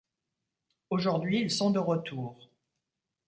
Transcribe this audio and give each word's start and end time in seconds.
Aujourd'hui 0.89 1.41
ils 1.41 1.51
sont 1.51 1.69
de 1.69 1.77
retour. 1.77 2.49